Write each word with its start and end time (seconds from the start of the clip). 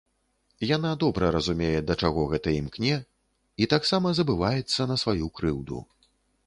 Яна 0.75 0.91
добра 1.03 1.25
разумее, 1.35 1.81
да 1.89 1.97
чаго 2.07 2.25
гэта 2.31 2.55
імкне, 2.61 2.95
і 3.65 3.69
таксама 3.75 4.07
забываецца 4.23 4.81
на 4.95 5.01
сваю 5.05 5.25
крыўду. 5.41 5.77